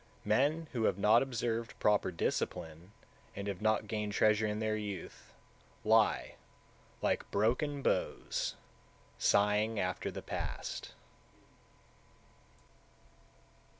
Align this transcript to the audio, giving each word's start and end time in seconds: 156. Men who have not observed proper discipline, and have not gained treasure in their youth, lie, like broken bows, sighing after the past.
156. 0.23 0.27
Men 0.27 0.67
who 0.73 0.87
have 0.87 0.97
not 0.97 1.21
observed 1.21 1.77
proper 1.77 2.09
discipline, 2.09 2.91
and 3.35 3.47
have 3.47 3.61
not 3.61 3.87
gained 3.87 4.13
treasure 4.13 4.47
in 4.47 4.57
their 4.57 4.75
youth, 4.75 5.31
lie, 5.85 6.37
like 7.03 7.29
broken 7.29 7.83
bows, 7.83 8.55
sighing 9.19 9.79
after 9.79 10.09
the 10.09 10.23
past. 10.23 10.95